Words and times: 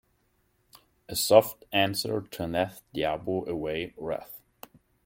A 1.07 1.15
soft 1.15 1.63
answer 1.71 2.25
turneth 2.31 2.81
diabo 2.91 3.45
away 3.47 3.93
wrath. 3.97 4.41